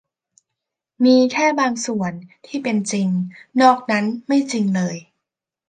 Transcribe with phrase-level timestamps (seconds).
[1.03, 2.13] มีแค่บางส่วน
[2.47, 3.07] ที่เป็นจริง
[3.61, 4.95] นอกจากนั้นไม่จริงเลย